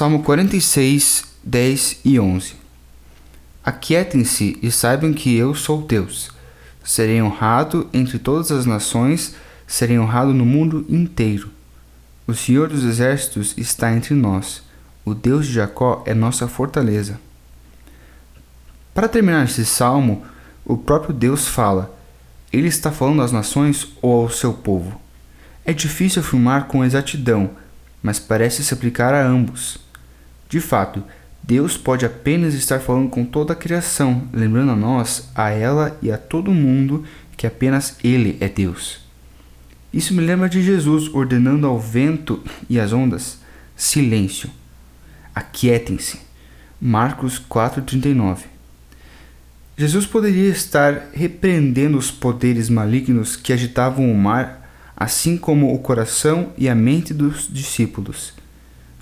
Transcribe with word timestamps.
Salmo 0.00 0.22
46, 0.22 1.24
10 1.44 2.00
e 2.06 2.18
11 2.18 2.54
Aquietem-se 3.62 4.58
e 4.62 4.70
saibam 4.70 5.12
que 5.12 5.36
eu 5.36 5.54
sou 5.54 5.82
Deus. 5.82 6.30
Serei 6.82 7.20
honrado 7.20 7.86
entre 7.92 8.18
todas 8.18 8.50
as 8.50 8.64
nações, 8.64 9.34
serei 9.66 9.98
honrado 9.98 10.32
no 10.32 10.46
mundo 10.46 10.86
inteiro. 10.88 11.50
O 12.26 12.32
Senhor 12.32 12.68
dos 12.70 12.82
Exércitos 12.82 13.52
está 13.58 13.92
entre 13.92 14.14
nós. 14.14 14.62
O 15.04 15.12
Deus 15.12 15.46
de 15.46 15.52
Jacó 15.52 16.02
é 16.06 16.14
nossa 16.14 16.48
fortaleza. 16.48 17.20
Para 18.94 19.06
terminar 19.06 19.44
esse 19.44 19.66
salmo, 19.66 20.24
o 20.64 20.78
próprio 20.78 21.12
Deus 21.12 21.46
fala. 21.46 21.94
Ele 22.50 22.68
está 22.68 22.90
falando 22.90 23.20
às 23.20 23.32
nações 23.32 23.88
ou 24.00 24.22
ao 24.22 24.30
seu 24.30 24.54
povo? 24.54 24.98
É 25.62 25.74
difícil 25.74 26.22
afirmar 26.22 26.68
com 26.68 26.82
exatidão, 26.82 27.50
mas 28.02 28.18
parece 28.18 28.64
se 28.64 28.72
aplicar 28.72 29.12
a 29.12 29.22
ambos. 29.22 29.89
De 30.50 30.60
fato, 30.60 31.02
Deus 31.42 31.76
pode 31.78 32.04
apenas 32.04 32.52
estar 32.52 32.80
falando 32.80 33.08
com 33.08 33.24
toda 33.24 33.54
a 33.54 33.56
criação, 33.56 34.28
lembrando 34.32 34.72
a 34.72 34.76
nós, 34.76 35.30
a 35.34 35.48
ela 35.48 35.96
e 36.02 36.12
a 36.12 36.18
todo 36.18 36.50
mundo 36.50 37.04
que 37.36 37.46
apenas 37.46 37.96
Ele 38.04 38.36
é 38.40 38.48
Deus. 38.48 39.00
Isso 39.94 40.12
me 40.12 40.20
lembra 40.20 40.48
de 40.48 40.62
Jesus 40.62 41.08
ordenando 41.14 41.66
ao 41.66 41.80
vento 41.80 42.42
e 42.68 42.78
às 42.78 42.92
ondas: 42.92 43.38
silêncio, 43.74 44.50
aquietem-se. 45.34 46.20
Marcos 46.80 47.38
4,39 47.38 48.44
Jesus 49.76 50.04
poderia 50.04 50.48
estar 50.50 51.10
repreendendo 51.12 51.96
os 51.96 52.10
poderes 52.10 52.68
malignos 52.68 53.36
que 53.36 53.52
agitavam 53.52 54.10
o 54.10 54.14
mar 54.14 54.60
assim 54.96 55.38
como 55.38 55.74
o 55.74 55.78
coração 55.78 56.52
e 56.58 56.68
a 56.68 56.74
mente 56.74 57.14
dos 57.14 57.48
discípulos, 57.50 58.34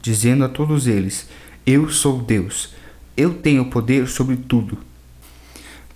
dizendo 0.02 0.44
a 0.44 0.48
todos 0.48 0.86
eles: 0.86 1.28
Eu 1.66 1.88
sou 1.90 2.20
Deus, 2.20 2.74
eu 3.16 3.34
tenho 3.34 3.64
poder 3.66 4.08
sobre 4.08 4.36
tudo. 4.36 4.78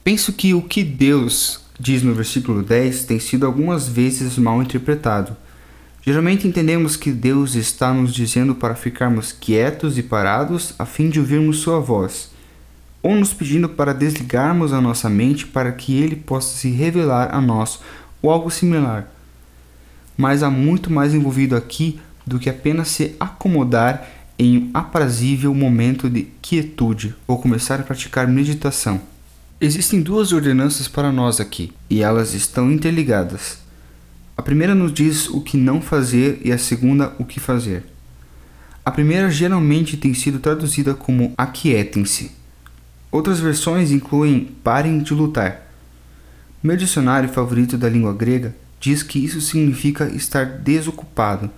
Penso 0.05 0.33
que 0.33 0.55
o 0.55 0.63
que 0.63 0.83
Deus 0.83 1.61
diz 1.79 2.03
no 2.03 2.15
versículo 2.15 2.63
10 2.63 3.05
tem 3.05 3.19
sido 3.19 3.47
algumas 3.47 3.89
vezes 3.89 4.37
mal 4.37 4.63
interpretado. 4.63 5.37
Geralmente 6.05 6.49
entendemos 6.49 6.97
que 6.97 7.13
Deus 7.13 7.55
está 7.55 7.93
nos 7.95 8.13
dizendo 8.13 8.55
para 8.55 8.75
ficarmos 8.75 9.31
quietos 9.31 9.97
e 9.99 10.03
parados 10.03 10.75
a 10.79 10.85
fim 10.85 11.09
de 11.09 11.21
ouvirmos 11.21 11.59
Sua 11.59 11.79
voz, 11.79 12.31
ou 13.01 13.15
nos 13.15 13.33
pedindo 13.33 13.69
para 13.69 13.93
desligarmos 13.93 14.73
a 14.73 14.81
nossa 14.81 15.09
mente 15.09 15.47
para 15.47 15.71
que 15.71 15.97
Ele 15.97 16.17
possa 16.17 16.57
se 16.57 16.71
revelar 16.71 17.33
a 17.33 17.41
nós, 17.41 17.79
ou 18.21 18.31
algo 18.31 18.51
similar 18.51 19.13
mas 20.17 20.43
há 20.43 20.51
muito 20.51 20.93
mais 20.93 21.15
envolvido 21.15 21.57
aqui 21.57 22.01
do 22.27 22.39
que 22.39 22.51
apenas 22.51 22.89
se 22.89 23.15
acomodar 23.19 24.09
em 24.39 24.59
um 24.59 24.71
aprazível 24.75 25.55
momento 25.55 26.09
de 26.09 26.29
quietude 26.41 27.15
ou 27.27 27.39
começar 27.39 27.81
a 27.81 27.83
praticar 27.83 28.27
meditação. 28.27 29.01
Existem 29.61 30.01
duas 30.01 30.33
ordenanças 30.33 30.89
para 30.89 31.13
nós 31.13 31.39
aqui, 31.41 31.73
e 31.89 32.03
elas 32.03 32.35
estão 32.35 32.71
interligadas. 32.71 33.59
A 34.37 34.43
primeira 34.43 34.75
nos 34.75 34.93
diz 34.93 35.29
o 35.29 35.41
que 35.41 35.57
não 35.57 35.81
fazer 35.81 36.41
e 36.45 36.51
a 36.51 36.59
segunda 36.59 37.13
o 37.19 37.25
que 37.25 37.39
fazer. 37.39 37.85
A 38.85 38.91
primeira 38.91 39.31
geralmente 39.31 39.97
tem 39.97 40.13
sido 40.13 40.41
traduzida 40.41 40.95
como 40.95 41.33
aquietem-se. 41.39 42.33
Outras 43.13 43.39
versões 43.39 43.93
incluem 43.93 44.49
parem 44.65 44.99
de 44.99 45.15
lutar. 45.15 45.71
Meu 46.61 46.77
dicionário 46.77 47.29
favorito 47.29 47.79
da 47.79 47.89
língua 47.89 48.13
grega 48.13 48.57
diz 48.81 49.05
que 49.05 49.25
isso 49.25 49.41
significa 49.41 50.09
estar 50.09 50.45
desocupado 50.45 51.49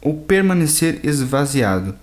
ou 0.00 0.14
permanecer 0.16 1.00
esvaziado. 1.02 1.94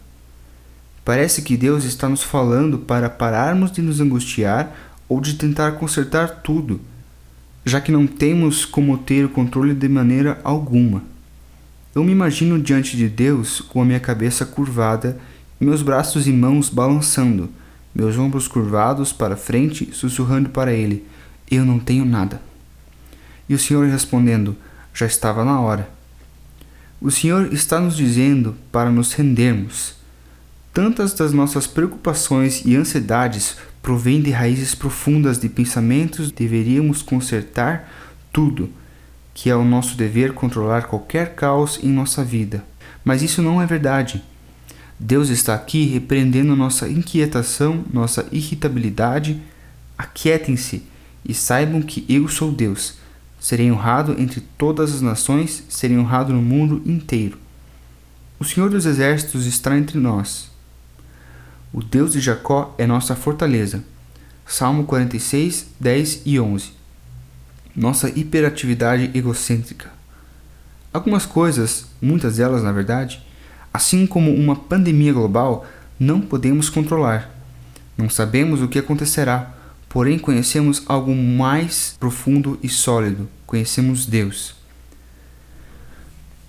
Parece 1.04 1.42
que 1.42 1.56
Deus 1.56 1.84
está 1.84 2.10
nos 2.10 2.24
falando 2.24 2.80
para 2.80 3.10
pararmos 3.10 3.72
de 3.72 3.82
nos 3.82 4.02
angustiar 4.02 4.76
ou 5.08 5.22
de 5.22 5.36
tentar 5.36 5.74
consertar 5.74 6.42
tudo, 6.42 6.82
já 7.64 7.80
que 7.80 7.92
não 7.92 8.08
temos 8.08 8.66
como 8.66 8.98
ter 8.98 9.26
o 9.26 9.30
controle 9.30 9.74
de 9.74 9.88
maneira 9.88 10.40
alguma. 10.44 11.04
Eu 11.94 12.04
me 12.04 12.12
imagino 12.12 12.60
diante 12.60 12.98
de 12.98 13.08
Deus 13.08 13.62
com 13.62 13.82
a 13.82 13.86
minha 13.86 14.00
cabeça 14.00 14.46
curvada 14.46 15.18
meus 15.60 15.82
braços 15.82 16.28
e 16.28 16.34
mãos 16.34 16.70
balançando, 16.70 17.50
meus 17.94 18.18
ombros 18.18 18.48
curvados 18.48 19.14
para 19.14 19.38
frente, 19.38 19.90
sussurrando 19.94 20.50
para 20.50 20.74
Ele: 20.74 21.06
Eu 21.50 21.64
não 21.64 21.80
tenho 21.80 22.04
nada. 22.04 22.42
E 23.48 23.56
o 23.56 23.60
Senhor 23.60 23.88
respondendo: 23.88 24.56
Já 24.94 25.06
estava 25.06 25.46
na 25.46 25.60
hora. 25.60 25.95
O 27.02 27.12
Senhor 27.12 27.54
está 27.54 27.80
nos 27.80 27.98
dizendo 27.98 28.56
para 28.72 28.90
nos 28.90 29.14
rendermos. 29.14 29.96
Tantas 30.74 31.14
das 31.14 31.34
nossas 31.34 31.68
preocupações 31.68 32.64
e 32.66 32.76
ansiedades 32.76 33.58
provêm 33.82 34.22
de 34.22 34.32
raízes 34.32 34.74
profundas 34.74 35.38
de 35.38 35.50
pensamentos 35.50 36.32
deveríamos 36.32 37.02
consertar 37.02 37.92
tudo, 38.32 38.70
que 39.34 39.50
é 39.50 39.56
o 39.56 39.66
nosso 39.66 39.96
dever 39.96 40.34
controlar 40.34 40.84
qualquer 40.84 41.36
caos 41.36 41.80
em 41.84 41.90
nossa 41.90 42.24
vida. 42.24 42.64
Mas 43.04 43.22
isso 43.22 43.42
não 43.42 43.62
é 43.62 43.66
verdade. 43.66 44.24
Deus 44.98 45.30
está 45.30 45.54
aqui 45.54 45.86
repreendendo 45.86 46.56
nossa 46.56 46.88
inquietação, 46.88 47.84
nossa 47.94 48.28
irritabilidade. 48.32 49.42
Aquietem-se 49.98 50.84
e 51.24 51.34
saibam 51.34 51.82
que 51.82 52.06
eu 52.08 52.28
sou 52.28 52.52
Deus 52.52 53.05
serei 53.46 53.72
honrado 53.72 54.20
entre 54.20 54.42
todas 54.42 54.92
as 54.92 55.02
nações, 55.02 55.64
serei 55.70 55.96
honrado 56.00 56.34
no 56.34 56.42
mundo 56.42 56.82
inteiro. 56.84 57.38
O 58.40 58.44
Senhor 58.44 58.72
dos 58.72 58.88
Exércitos 58.88 59.46
está 59.46 59.78
entre 59.78 60.00
nós. 60.00 60.50
O 61.72 61.84
Deus 61.84 62.14
de 62.14 62.20
Jacó 62.20 62.74
é 62.76 62.88
nossa 62.88 63.16
fortaleza. 63.16 63.84
Salmo 64.48 64.86
46, 64.86 65.68
10 65.80 66.24
e 66.26 66.40
11. 66.40 66.72
Nossa 67.76 68.10
hiperatividade 68.10 69.12
egocêntrica. 69.14 69.92
Algumas 70.92 71.28
coisas, 71.28 71.86
muitas 72.02 72.38
delas 72.38 72.64
na 72.64 72.72
verdade, 72.72 73.24
assim 73.72 74.08
como 74.08 74.34
uma 74.34 74.56
pandemia 74.56 75.14
global, 75.14 75.68
não 76.00 76.20
podemos 76.20 76.68
controlar. 76.68 77.30
Não 77.96 78.10
sabemos 78.10 78.64
o 78.64 78.68
que 78.68 78.80
acontecerá, 78.80 79.55
porém 79.96 80.20
conhecemos 80.20 80.84
algo 80.88 81.16
mais 81.16 81.96
profundo 81.98 82.60
e 82.62 82.68
sólido: 82.68 83.30
conhecemos 83.48 84.06
Deus. 84.06 84.54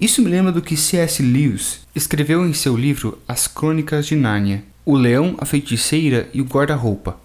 Isso 0.00 0.20
me 0.20 0.28
lembra 0.28 0.50
do 0.50 0.60
que 0.60 0.76
C.S. 0.76 1.22
Lewis 1.22 1.86
escreveu 1.94 2.44
em 2.44 2.52
seu 2.52 2.76
livro 2.76 3.20
As 3.28 3.46
Crônicas 3.46 4.04
de 4.04 4.16
Nárnia: 4.16 4.64
O 4.84 4.96
Leão, 4.96 5.36
a 5.38 5.44
Feiticeira 5.44 6.28
e 6.34 6.40
o 6.40 6.44
Guarda-Roupa. 6.44 7.20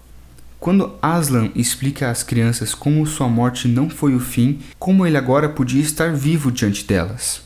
Quando 0.60 0.94
Aslan 1.02 1.50
explica 1.56 2.08
às 2.08 2.22
crianças 2.22 2.72
como 2.72 3.04
sua 3.04 3.26
morte 3.26 3.66
não 3.66 3.90
foi 3.90 4.14
o 4.14 4.20
fim, 4.20 4.60
como 4.78 5.04
ele 5.04 5.16
agora 5.16 5.48
podia 5.48 5.82
estar 5.82 6.14
vivo 6.14 6.52
diante 6.52 6.84
delas. 6.84 7.42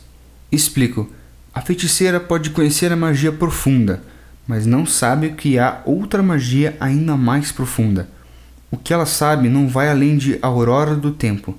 Explico: 0.52 1.10
a 1.54 1.62
feiticeira 1.62 2.20
pode 2.20 2.50
conhecer 2.50 2.92
a 2.92 2.96
magia 2.96 3.32
profunda, 3.32 4.02
mas 4.46 4.66
não 4.66 4.84
sabe 4.84 5.30
que 5.30 5.58
há 5.58 5.80
outra 5.86 6.22
magia 6.22 6.76
ainda 6.78 7.16
mais 7.16 7.50
profunda 7.50 8.14
o 8.76 8.78
que 8.78 8.92
ela 8.92 9.06
sabe 9.06 9.48
não 9.48 9.66
vai 9.66 9.88
além 9.88 10.18
de 10.18 10.38
aurora 10.42 10.94
do 10.94 11.10
tempo. 11.10 11.56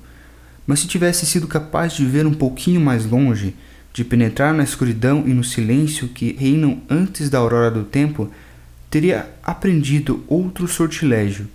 Mas 0.68 0.82
se 0.82 0.88
tivesse 0.88 1.26
sido 1.26 1.48
capaz 1.48 1.94
de 1.94 2.06
ver 2.06 2.28
um 2.28 2.34
pouquinho 2.34 2.80
mais 2.80 3.06
longe, 3.08 3.56
de 3.92 4.04
penetrar 4.04 4.54
na 4.54 4.64
escuridão 4.64 5.24
e 5.26 5.34
no 5.34 5.44
silêncio 5.44 6.10
que 6.10 6.36
reinam 6.38 6.80
antes 6.88 7.28
da 7.28 7.40
aurora 7.40 7.72
do 7.72 7.84
tempo, 7.84 8.30
teria 8.88 9.28
aprendido 9.44 10.24
outro 10.28 10.68
sortilégio. 10.68 11.48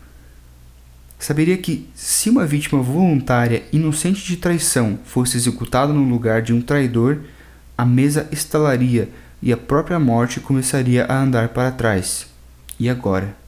Saberia 1.17 1.57
que, 1.57 1.89
se 1.95 2.29
uma 2.29 2.45
vítima 2.45 2.83
voluntária 2.83 3.63
inocente 3.73 4.27
de 4.27 4.37
traição 4.37 4.99
fosse 5.05 5.37
executada 5.37 5.93
no 5.93 6.03
lugar 6.03 6.43
de 6.43 6.53
um 6.53 6.61
traidor, 6.61 7.21
a 7.79 7.85
mesa 7.85 8.29
estalaria 8.33 9.09
e 9.41 9.53
a 9.53 9.57
própria 9.57 10.01
morte 10.01 10.41
começaria 10.41 11.05
a 11.05 11.23
andar 11.23 11.51
para 11.51 11.71
trás. 11.71 12.27
E 12.81 12.89
agora? 12.89 13.42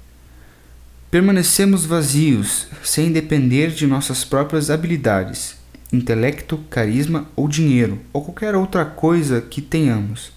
Permanecemos 1.14 1.86
vazios, 1.86 2.66
sem 2.82 3.12
depender 3.12 3.70
de 3.70 3.86
nossas 3.86 4.24
próprias 4.24 4.68
habilidades, 4.68 5.54
intelecto, 5.92 6.58
carisma 6.68 7.28
ou 7.36 7.46
dinheiro, 7.46 8.00
ou 8.12 8.24
qualquer 8.24 8.56
outra 8.56 8.84
coisa 8.84 9.40
que 9.40 9.62
tenhamos. 9.62 10.32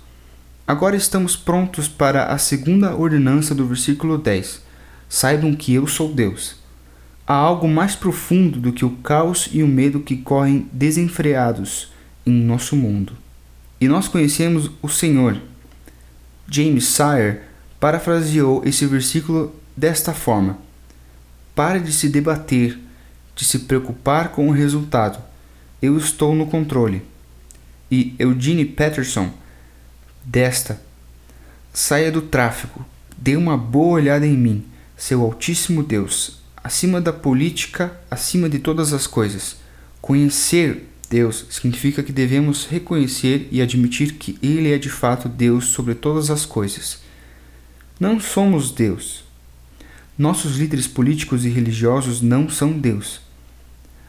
Agora 0.68 0.96
estamos 0.96 1.36
prontos 1.36 1.88
para 1.88 2.26
a 2.26 2.38
segunda 2.38 2.96
ordenança 2.96 3.56
do 3.56 3.66
versículo 3.66 4.20
10. 4.20 4.62
Saibam 5.10 5.56
que 5.56 5.74
eu 5.74 5.88
sou 5.88 6.14
Deus. 6.14 6.58
Há 7.26 7.34
algo 7.34 7.68
mais 7.68 7.96
profundo 7.96 8.60
do 8.60 8.72
que 8.72 8.86
o 8.86 8.92
caos 8.98 9.50
e 9.52 9.64
o 9.64 9.68
medo 9.68 10.02
que 10.02 10.18
correm 10.18 10.70
desenfreados 10.72 11.92
em 12.24 12.32
nosso 12.32 12.76
mundo. 12.76 13.14
E 13.82 13.88
nós 13.88 14.08
conhecemos 14.08 14.70
o 14.80 14.88
Senhor. 14.88 15.42
James 16.48 16.86
Sire 16.86 17.40
parafraseou 17.80 18.62
esse 18.64 18.86
versículo 18.86 19.56
desta 19.76 20.14
forma: 20.14 20.67
Pare 21.58 21.80
de 21.80 21.92
se 21.92 22.08
debater, 22.08 22.78
de 23.36 23.44
se 23.44 23.58
preocupar 23.58 24.30
com 24.30 24.48
o 24.48 24.52
resultado. 24.52 25.18
Eu 25.82 25.98
estou 25.98 26.36
no 26.36 26.46
controle. 26.46 27.02
E 27.90 28.14
Eugene 28.20 28.64
Peterson, 28.64 29.34
desta: 30.24 30.80
Saia 31.74 32.12
do 32.12 32.22
tráfico, 32.22 32.86
dê 33.18 33.36
uma 33.36 33.58
boa 33.58 33.96
olhada 33.96 34.24
em 34.24 34.38
mim, 34.38 34.66
seu 34.96 35.24
Altíssimo 35.24 35.82
Deus, 35.82 36.44
acima 36.64 37.02
da 37.02 37.12
política, 37.12 38.00
acima 38.12 38.48
de 38.48 38.60
todas 38.60 38.94
as 38.94 39.08
coisas. 39.08 39.56
Conhecer 40.00 40.88
Deus 41.10 41.48
significa 41.50 42.04
que 42.04 42.12
devemos 42.12 42.68
reconhecer 42.68 43.48
e 43.52 43.64
admitir 43.64 44.14
que 44.14 44.38
Ele 44.44 44.72
é 44.72 44.78
de 44.78 44.92
fato 44.92 45.28
Deus 45.28 45.70
sobre 45.70 45.96
todas 45.96 46.30
as 46.30 46.46
coisas. 46.46 47.00
Não 48.00 48.20
somos 48.20 48.70
Deus. 48.70 49.27
Nossos 50.18 50.58
líderes 50.58 50.88
políticos 50.88 51.46
e 51.46 51.50
religiosos 51.50 52.22
não 52.22 52.50
são 52.50 52.72
Deus. 52.72 53.22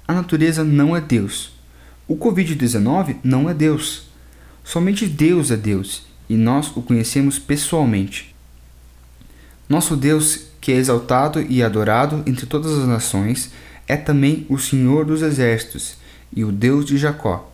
A 0.06 0.14
natureza 0.14 0.64
não 0.64 0.96
é 0.96 1.02
Deus. 1.02 1.52
O 2.06 2.16
Covid-19 2.16 3.16
não 3.22 3.50
é 3.50 3.52
Deus. 3.52 4.04
Somente 4.64 5.06
Deus 5.06 5.50
é 5.50 5.56
Deus 5.56 6.06
e 6.28 6.34
nós 6.34 6.74
o 6.74 6.80
conhecemos 6.80 7.38
pessoalmente. 7.38 8.34
Nosso 9.68 9.94
Deus, 9.94 10.46
que 10.62 10.72
é 10.72 10.76
exaltado 10.76 11.42
e 11.42 11.62
adorado 11.62 12.22
entre 12.26 12.46
todas 12.46 12.72
as 12.72 12.88
nações, 12.88 13.50
é 13.86 13.96
também 13.96 14.46
o 14.48 14.58
Senhor 14.58 15.04
dos 15.04 15.20
exércitos 15.20 15.96
e 16.34 16.42
o 16.42 16.50
Deus 16.50 16.86
de 16.86 16.96
Jacó. 16.96 17.52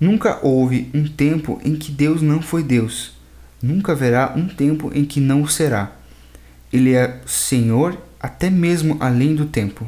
Nunca 0.00 0.40
houve 0.42 0.90
um 0.92 1.06
tempo 1.06 1.60
em 1.64 1.76
que 1.76 1.92
Deus 1.92 2.22
não 2.22 2.42
foi 2.42 2.64
Deus. 2.64 3.12
Nunca 3.62 3.92
haverá 3.92 4.32
um 4.34 4.48
tempo 4.48 4.90
em 4.92 5.04
que 5.04 5.20
não 5.20 5.42
o 5.42 5.48
será. 5.48 5.92
Ele 6.72 6.94
é 6.94 7.20
Senhor 7.26 7.98
até 8.18 8.48
mesmo 8.48 8.96
além 9.00 9.34
do 9.34 9.46
tempo. 9.46 9.86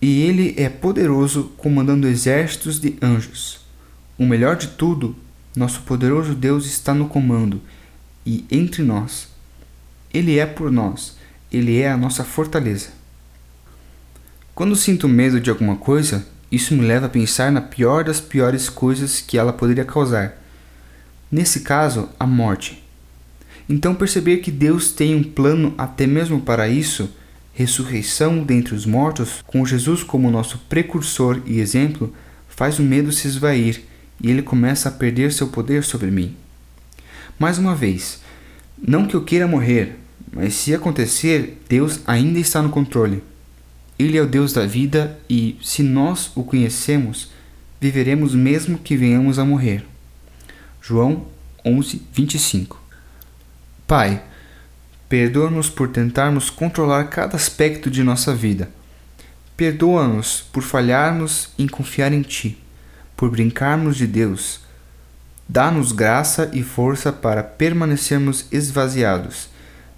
E 0.00 0.22
ele 0.22 0.54
é 0.56 0.68
poderoso 0.68 1.52
comandando 1.56 2.08
exércitos 2.08 2.80
de 2.80 2.96
anjos. 3.00 3.60
O 4.18 4.26
melhor 4.26 4.56
de 4.56 4.68
tudo, 4.68 5.14
nosso 5.54 5.82
poderoso 5.82 6.34
Deus 6.34 6.66
está 6.66 6.92
no 6.92 7.08
comando 7.08 7.60
e 8.26 8.44
entre 8.50 8.82
nós. 8.82 9.28
Ele 10.12 10.38
é 10.38 10.46
por 10.46 10.70
nós, 10.70 11.16
ele 11.52 11.78
é 11.78 11.90
a 11.90 11.96
nossa 11.96 12.24
fortaleza. 12.24 12.88
Quando 14.54 14.76
sinto 14.76 15.08
medo 15.08 15.40
de 15.40 15.50
alguma 15.50 15.76
coisa, 15.76 16.26
isso 16.50 16.74
me 16.74 16.84
leva 16.84 17.06
a 17.06 17.08
pensar 17.08 17.50
na 17.50 17.60
pior 17.60 18.04
das 18.04 18.20
piores 18.20 18.68
coisas 18.68 19.20
que 19.20 19.38
ela 19.38 19.52
poderia 19.52 19.84
causar. 19.84 20.38
Nesse 21.30 21.60
caso, 21.60 22.10
a 22.20 22.26
morte. 22.26 22.81
Então, 23.72 23.94
perceber 23.94 24.36
que 24.42 24.50
Deus 24.50 24.92
tem 24.92 25.14
um 25.14 25.22
plano 25.22 25.72
até 25.78 26.06
mesmo 26.06 26.42
para 26.42 26.68
isso, 26.68 27.08
ressurreição 27.54 28.44
dentre 28.44 28.74
os 28.74 28.84
mortos, 28.84 29.42
com 29.46 29.64
Jesus 29.64 30.02
como 30.02 30.30
nosso 30.30 30.58
precursor 30.68 31.40
e 31.46 31.58
exemplo, 31.58 32.14
faz 32.50 32.78
o 32.78 32.82
medo 32.82 33.10
se 33.10 33.26
esvair 33.26 33.82
e 34.22 34.30
ele 34.30 34.42
começa 34.42 34.90
a 34.90 34.92
perder 34.92 35.32
seu 35.32 35.48
poder 35.48 35.84
sobre 35.84 36.10
mim. 36.10 36.36
Mais 37.38 37.56
uma 37.56 37.74
vez, 37.74 38.20
não 38.76 39.06
que 39.06 39.14
eu 39.14 39.24
queira 39.24 39.48
morrer, 39.48 39.96
mas 40.30 40.52
se 40.52 40.74
acontecer, 40.74 41.58
Deus 41.66 42.00
ainda 42.06 42.38
está 42.38 42.60
no 42.60 42.68
controle. 42.68 43.22
Ele 43.98 44.18
é 44.18 44.22
o 44.22 44.28
Deus 44.28 44.52
da 44.52 44.66
vida 44.66 45.18
e, 45.30 45.56
se 45.62 45.82
nós 45.82 46.30
o 46.34 46.44
conhecemos, 46.44 47.30
viveremos 47.80 48.34
mesmo 48.34 48.76
que 48.76 48.98
venhamos 48.98 49.38
a 49.38 49.46
morrer. 49.46 49.82
João 50.82 51.24
11, 51.64 52.02
25 52.12 52.81
Pai, 53.92 54.22
perdoa-nos 55.06 55.68
por 55.68 55.86
tentarmos 55.86 56.48
controlar 56.48 57.10
cada 57.10 57.36
aspecto 57.36 57.90
de 57.90 58.02
nossa 58.02 58.34
vida. 58.34 58.70
Perdoa-nos 59.54 60.40
por 60.40 60.62
falharmos 60.62 61.50
em 61.58 61.68
confiar 61.68 62.10
em 62.10 62.22
Ti, 62.22 62.58
por 63.14 63.28
brincarmos 63.28 63.98
de 63.98 64.06
Deus. 64.06 64.60
Dá-nos 65.46 65.92
graça 65.92 66.50
e 66.54 66.62
força 66.62 67.12
para 67.12 67.42
permanecermos 67.42 68.46
esvaziados 68.50 69.50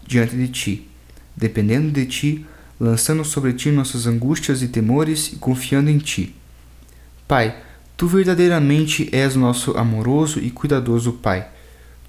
diante 0.04 0.34
de 0.34 0.48
Ti, 0.48 0.90
dependendo 1.36 1.92
de 1.92 2.04
Ti 2.04 2.46
lançando 2.80 3.24
sobre 3.24 3.52
ti 3.52 3.70
nossas 3.70 4.08
angústias 4.08 4.60
e 4.60 4.66
temores 4.66 5.32
e 5.34 5.36
confiando 5.36 5.88
em 5.88 5.98
ti. 5.98 6.34
Pai, 7.28 7.62
tu 7.96 8.08
verdadeiramente 8.08 9.08
és 9.12 9.36
nosso 9.36 9.78
amoroso 9.78 10.40
e 10.40 10.50
cuidadoso 10.50 11.12
Pai. 11.12 11.53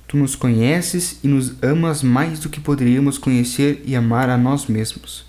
Tu 0.07 0.17
nos 0.17 0.35
conheces 0.35 1.19
e 1.23 1.27
nos 1.27 1.53
amas 1.63 2.03
mais 2.03 2.39
do 2.39 2.49
que 2.49 2.59
poderíamos 2.59 3.17
conhecer 3.17 3.81
e 3.85 3.95
amar 3.95 4.29
a 4.29 4.37
nós 4.37 4.67
mesmos. 4.67 5.25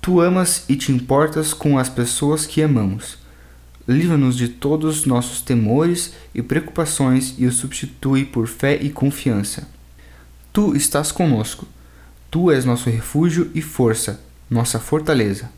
Tu 0.00 0.20
amas 0.20 0.64
e 0.68 0.76
te 0.76 0.92
importas 0.92 1.52
com 1.52 1.78
as 1.78 1.88
pessoas 1.88 2.46
que 2.46 2.62
amamos. 2.62 3.18
Livra-nos 3.86 4.36
de 4.36 4.48
todos 4.48 5.00
os 5.00 5.06
nossos 5.06 5.40
temores 5.40 6.14
e 6.34 6.42
preocupações 6.42 7.34
e 7.38 7.46
os 7.46 7.56
substitui 7.56 8.24
por 8.24 8.46
fé 8.46 8.78
e 8.80 8.88
confiança. 8.88 9.68
Tu 10.52 10.74
estás 10.74 11.12
conosco 11.12 11.66
Tu 12.30 12.52
és 12.52 12.64
nosso 12.64 12.88
refúgio 12.88 13.50
e 13.56 13.60
força, 13.60 14.20
nossa 14.48 14.78
fortaleza. 14.78 15.50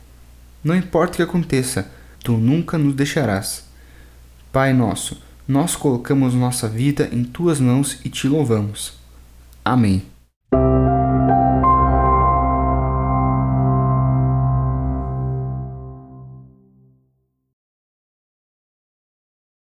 Não 0.65 0.75
importa 0.75 1.13
o 1.13 1.17
que 1.17 1.23
aconteça, 1.23 1.87
tu 2.25 2.33
nunca 2.33 2.79
nos 2.79 2.95
deixarás. 2.95 3.65
Pai 4.51 4.73
nosso, 4.73 5.21
nós 5.47 5.75
colocamos 5.77 6.35
nossa 6.35 6.69
vida 6.69 7.09
em 7.13 7.25
tuas 7.25 7.61
mãos 7.61 7.99
e 8.05 8.09
te 8.09 8.29
louvamos. 8.29 8.95
Amém. 9.65 10.12